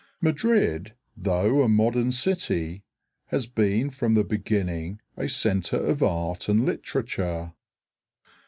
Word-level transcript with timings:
Madrid, 0.19 0.95
though 1.15 1.61
a 1.61 1.67
modern 1.69 2.09
city, 2.09 2.81
has 3.27 3.45
been 3.45 3.87
from 3.91 4.15
the 4.15 4.23
beginning 4.23 4.99
a 5.15 5.29
center 5.29 5.77
of 5.77 6.01
art 6.01 6.49
and 6.49 6.65
literature. 6.65 7.53